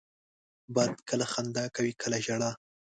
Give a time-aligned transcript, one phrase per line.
[0.75, 2.51] باد کله خندا کوي، کله ژاړي